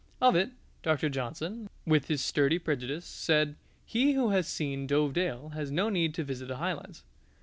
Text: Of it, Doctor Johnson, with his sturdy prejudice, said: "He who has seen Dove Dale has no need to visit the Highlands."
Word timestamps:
Of 0.19 0.35
it, 0.35 0.49
Doctor 0.81 1.09
Johnson, 1.09 1.69
with 1.85 2.07
his 2.07 2.23
sturdy 2.23 2.57
prejudice, 2.57 3.05
said: 3.05 3.53
"He 3.85 4.13
who 4.13 4.31
has 4.31 4.47
seen 4.47 4.87
Dove 4.87 5.13
Dale 5.13 5.49
has 5.49 5.69
no 5.69 5.89
need 5.89 6.15
to 6.15 6.23
visit 6.23 6.47
the 6.47 6.57
Highlands." 6.57 7.03